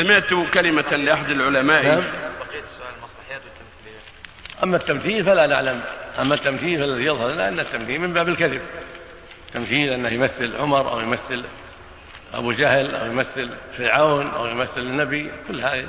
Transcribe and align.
سمعت 0.00 0.50
كلمة 0.54 0.96
لأحد 0.96 1.30
العلماء. 1.30 1.82
نعم. 1.82 1.96
بقية 1.96 2.62
السؤال 2.64 2.88
المصلحيات 2.98 3.42
والتمثيليات 3.44 4.02
أما 4.62 4.76
التمثيل 4.76 5.24
فلا 5.24 5.46
نعلم. 5.46 5.80
أما 6.20 6.34
التمثيل 6.34 6.80
فالذي 6.80 7.04
يظهر 7.04 7.30
لنا 7.30 7.48
أن 7.48 7.60
التمثيل 7.60 8.00
من 8.00 8.12
باب 8.12 8.28
الكذب. 8.28 8.60
تمثيل 9.54 9.92
أنه 9.92 10.08
يمثل 10.08 10.56
عمر 10.56 10.92
أو 10.92 11.00
يمثل 11.00 11.44
أبو 12.34 12.52
جهل 12.52 12.94
أو 12.94 13.06
يمثل 13.06 13.50
فرعون 13.78 14.30
أو 14.30 14.46
يمثل 14.46 14.78
النبي. 14.80 15.30
كلها 15.48 15.84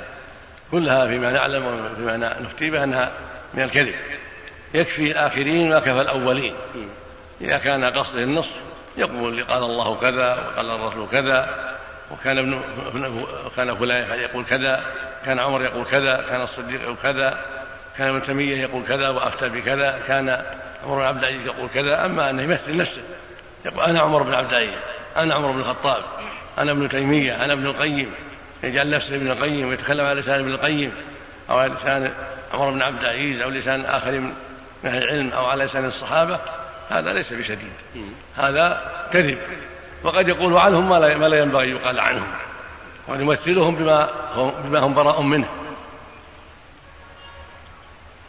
كلها 0.70 1.06
فيما 1.06 1.30
نعلم 1.30 1.66
وفيما 1.66 2.16
نفتي 2.40 2.70
به 2.70 2.84
أنها 2.84 3.12
من 3.54 3.62
الكذب. 3.62 3.94
يكفي 4.74 5.10
الآخرين 5.10 5.68
ما 5.68 5.80
كفى 5.80 6.00
الأولين. 6.00 6.54
إذا 7.40 7.58
كان 7.58 7.84
قصده 7.84 8.22
النصر 8.22 8.54
يقول 8.96 9.44
قال 9.44 9.62
الله 9.62 9.96
كذا 9.96 10.32
وقال 10.32 10.70
الرسول 10.70 11.08
كذا. 11.08 11.71
وكان 12.10 12.38
ابن 12.38 12.60
كان 13.56 13.74
فلان 13.76 14.18
يقول 14.20 14.44
كذا 14.44 14.84
كان 15.26 15.38
عمر 15.38 15.62
يقول 15.62 15.84
كذا 15.84 16.24
كان 16.28 16.40
الصديق 16.42 16.82
يقول 16.82 16.96
كذا 17.02 17.44
كان 17.98 18.08
ابن 18.08 18.22
تيمية 18.22 18.56
يقول 18.56 18.82
كذا 18.88 19.08
وأفتى 19.08 19.48
بكذا 19.48 20.00
كان 20.06 20.28
عمر 20.84 20.96
بن 20.96 21.02
عبد 21.02 21.24
العزيز 21.24 21.46
يقول 21.46 21.68
كذا. 21.74 22.06
أما 22.06 22.30
أنه 22.30 22.42
يمثل 22.42 22.76
نفسه 22.76 23.02
يقول 23.64 23.84
أنا 23.84 24.00
عمر 24.00 24.22
بن 24.22 24.34
عبد 24.34 24.52
العزيز 24.52 24.78
أنا 25.16 25.34
عمر 25.34 25.52
بن 25.52 25.60
الخطاب 25.60 26.04
أنا 26.58 26.72
ابن 26.72 26.88
تيمية 26.88 27.44
أنا 27.44 27.52
ابن 27.52 27.66
القيم. 27.66 28.12
يجعل 28.62 28.90
نفسه 28.90 29.16
ابن 29.16 29.30
القيم 29.30 29.68
ويتكلم 29.68 30.06
على 30.06 30.20
لسان 30.20 30.38
ابن 30.38 30.50
القيم 30.50 30.92
أو 31.50 31.58
على 31.58 31.74
لسان 31.74 32.12
عمر 32.52 32.70
بن 32.70 32.82
عبد 32.82 33.04
العزيز 33.04 33.40
أو 33.40 33.50
لسان 33.50 33.84
آخر 33.84 34.10
من 34.10 34.32
أهل 34.84 35.02
العلم 35.02 35.32
أو 35.32 35.46
على 35.46 35.64
لسان 35.64 35.84
الصحابة. 35.84 36.40
هذا 36.90 37.12
ليس 37.12 37.32
بشديد. 37.32 37.72
هذا 38.36 38.92
كذب. 39.12 39.38
وقد 40.04 40.28
يقول 40.28 40.56
عنهم 40.56 40.88
ما 40.88 40.94
لا, 40.94 41.16
ما 41.16 41.26
لا 41.26 41.42
ينبغي 41.42 41.70
يقال 41.70 42.00
عنهم. 42.00 42.32
ونمثلهم 43.08 43.76
بما 43.76 44.10
هم, 44.34 44.50
بما 44.64 44.78
هم 44.78 44.94
براء 44.94 45.22
منه. 45.22 45.48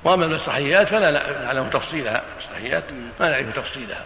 وأما 0.04 0.26
المسرحيات 0.26 0.88
فلا 0.88 1.42
نعلم 1.44 1.70
تفصيلها. 1.70 2.24
المسرحيات 2.38 2.84
ما 3.20 3.30
نعرف 3.32 3.56
تفصيلها. 3.56 4.06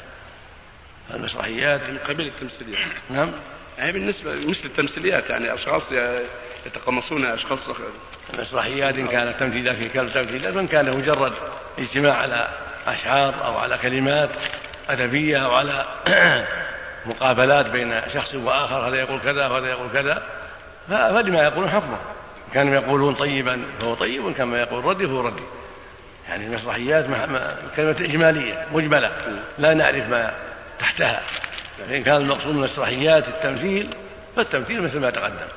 المسرحيات 1.14 1.81
من 1.81 1.97
قبيل 1.97 2.27
التمثيليات. 2.27 2.88
نعم. 3.09 3.31
يعني 3.77 3.92
بالنسبة 3.92 4.36
مثل 4.36 4.66
التمثيليات 4.66 5.30
يعني 5.30 5.53
أشخاص 5.53 5.83
يتقمصون 6.66 7.25
أشخاص 7.25 7.59
المسرحيات 8.33 8.95
إن 8.95 9.08
كانت 9.08 9.39
تمثيلات 9.39 9.75
في 9.75 9.89
كان 9.89 10.14
تمثيلات 10.14 10.55
وإن 10.55 10.67
كان 10.67 10.97
مجرد 10.97 11.33
اجتماع 11.80 12.14
على 12.14 12.47
أشعار 12.88 13.45
أو 13.45 13.58
على 13.58 13.77
كلمات 13.77 14.30
أدبية 14.89 15.45
أو 15.45 15.52
على 15.52 15.86
مقابلات 17.08 17.66
بين 17.66 18.02
شخص 18.13 18.36
وآخر 18.36 18.88
هذا 18.88 18.95
يقول 18.95 19.19
كذا 19.19 19.47
وهذا 19.47 19.67
يقول 19.67 19.88
كذا. 19.94 20.23
فلما 20.89 21.44
يقولون 21.44 21.69
حكمه 21.69 21.97
كانوا 22.53 22.75
يقولون 22.75 23.14
طيبا 23.14 23.61
فهو 23.80 23.94
طيب 23.94 24.25
وإن 24.25 24.33
كان 24.33 24.47
ما 24.47 24.59
يقول 24.59 24.86
ردي 24.86 25.08
فهو 25.08 25.22
ردي 25.22 25.44
يعني 26.30 26.45
المسرحيات 26.45 27.05
كلمة 27.75 27.95
إجمالية 27.99 28.66
مجملة 28.73 29.11
لا 29.58 29.73
نعرف 29.73 30.09
ما 30.09 30.33
تحتها. 30.80 31.22
فإن 31.89 32.03
كان 32.03 32.16
المقصود 32.16 32.53
من 32.53 32.58
المسرحيات 32.58 33.27
التمثيل 33.27 33.89
فالتمثيل 34.36 34.81
مثل 34.81 34.99
ما 34.99 35.09
تقدم. 35.09 35.47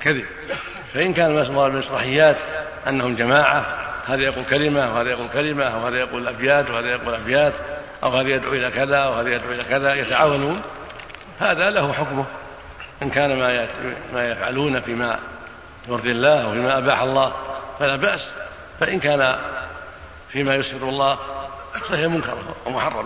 كذب. 0.00 0.24
فإن 0.94 1.14
كان 1.14 1.38
المسرحيات 1.48 2.36
أنهم 2.88 3.14
جماعة 3.14 3.78
هذا 4.06 4.22
يقول 4.22 4.44
كلمة 4.44 4.94
وهذا 4.94 5.10
يقول 5.10 5.28
كلمة 5.28 5.84
وهذا 5.84 5.96
يقول 5.96 6.28
أبيات 6.28 6.70
وهذا 6.70 6.90
يقول 6.90 7.14
أبيات 7.14 7.52
أو 8.02 8.10
هذا 8.10 8.28
يدعو 8.28 8.52
إلى 8.52 8.70
كذا 8.70 9.06
وهذا 9.06 9.28
يدعو 9.28 9.52
إلى 9.52 9.64
كذا 9.64 9.94
يتعاونون. 9.94 10.62
هذا 11.42 11.70
له 11.70 11.92
حكمه 11.92 12.24
إن 13.02 13.10
كان 13.10 13.38
ما 13.38 13.66
ما 14.14 14.30
يفعلون 14.30 14.80
فيما 14.80 15.18
يرضي 15.88 16.12
الله 16.12 16.48
وفيما 16.48 16.78
أباح 16.78 17.02
الله 17.02 17.32
فلا 17.78 17.96
بأس 17.96 18.28
فإن 18.80 19.00
كان 19.00 19.36
فيما 20.28 20.54
يسر 20.54 20.88
الله 20.88 21.18
فهي 21.88 22.08
منكر 22.08 22.38
ومحرم. 22.66 23.00